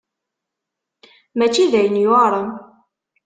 Mačči 1.37 1.65
d 1.71 1.73
ayen 1.79 2.01
yuɛren. 2.03 2.49